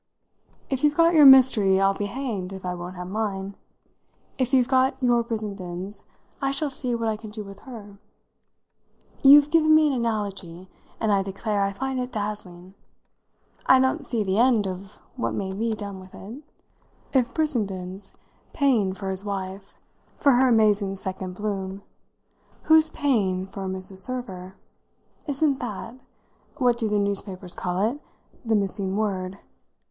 If 0.67 0.83
you've 0.83 0.97
got 0.97 1.13
your 1.13 1.27
mystery 1.27 1.79
I'll 1.79 1.93
be 1.93 2.07
hanged 2.07 2.53
if 2.53 2.65
I 2.65 2.73
won't 2.73 2.95
have 2.95 3.07
mine. 3.07 3.53
If 4.39 4.51
you've 4.51 4.67
got 4.67 4.95
your 4.99 5.23
Brissendens 5.23 6.01
I 6.41 6.49
shall 6.49 6.71
see 6.71 6.95
what 6.95 7.07
I 7.07 7.15
can 7.15 7.29
do 7.29 7.43
with 7.43 7.59
her. 7.69 7.99
You've 9.21 9.51
given 9.51 9.75
me 9.75 9.85
an 9.93 9.93
analogy, 9.93 10.69
and 10.99 11.11
I 11.11 11.21
declare 11.21 11.61
I 11.61 11.71
find 11.71 11.99
it 11.99 12.11
dazzling. 12.11 12.73
I 13.67 13.79
don't 13.79 14.03
see 14.03 14.23
the 14.23 14.39
end 14.39 14.65
of 14.65 14.99
what 15.17 15.35
may 15.35 15.53
be 15.53 15.75
done 15.75 15.99
with 15.99 16.15
it. 16.15 16.41
If 17.13 17.31
Brissenden's 17.35 18.13
paying 18.53 18.93
for 18.93 19.11
his 19.11 19.23
wife, 19.23 19.77
for 20.15 20.31
her 20.31 20.47
amazing 20.47 20.95
second 20.95 21.35
bloom, 21.35 21.83
who's 22.63 22.89
paying 22.89 23.45
for 23.45 23.67
Mrs. 23.67 23.97
Server? 23.97 24.55
Isn't 25.27 25.59
that 25.59 25.93
what 26.57 26.79
do 26.79 26.89
the 26.89 26.97
newspapers 26.97 27.53
call 27.53 27.83
it? 27.87 28.01
the 28.43 28.55
missing 28.55 28.97
word? 28.97 29.37